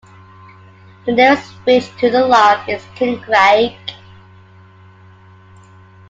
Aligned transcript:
The 1.05 1.11
nearest 1.11 1.53
village 1.63 1.87
to 1.99 2.09
the 2.09 2.25
loch 2.25 2.67
is 2.67 2.81
Kincraig. 2.95 3.77